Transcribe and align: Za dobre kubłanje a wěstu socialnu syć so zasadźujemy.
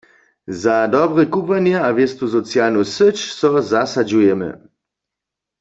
Za 0.61 0.77
dobre 0.95 1.23
kubłanje 1.33 1.77
a 1.87 1.89
wěstu 1.97 2.23
socialnu 2.35 2.81
syć 2.95 3.17
so 3.39 3.47
zasadźujemy. 3.71 4.49